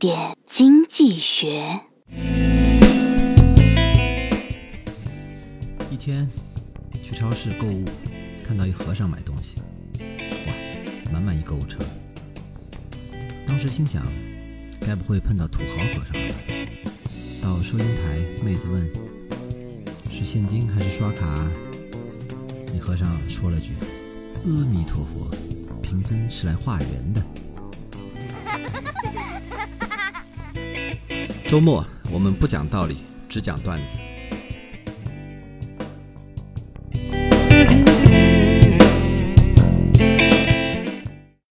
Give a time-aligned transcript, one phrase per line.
[0.00, 1.78] 点经济学。
[5.90, 6.26] 一天
[7.02, 7.84] 去超市购物，
[8.42, 9.56] 看到一和尚买东西，
[9.98, 10.54] 哇，
[11.12, 11.80] 满满一购物车。
[13.46, 14.02] 当时心想，
[14.80, 16.34] 该不会碰到土豪和尚了吧？
[17.42, 18.90] 到收银台，妹子问
[20.10, 21.46] ：“是现金还是刷卡？”
[22.72, 23.72] 那和尚说了句
[24.48, 25.30] ：“阿弥陀佛，
[25.82, 27.22] 贫僧是来化缘的。”
[31.50, 33.98] 周末我们不讲道理，只讲段子。